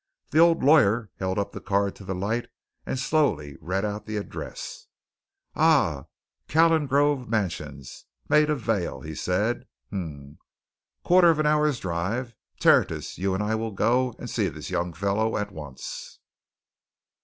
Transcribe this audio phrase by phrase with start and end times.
[0.31, 2.49] The old lawyer held up the card to the light
[2.87, 4.87] and slowly read out the address.
[5.55, 6.05] "Ah!
[6.47, 9.67] Calengrove Mansions, Maida Vale," he said.
[9.91, 10.39] "Um
[11.03, 12.33] quarter of an hour's drive.
[12.59, 16.17] Tertius you and I will go and see this young fellow at once."